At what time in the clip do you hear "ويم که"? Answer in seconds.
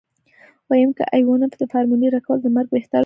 0.69-1.03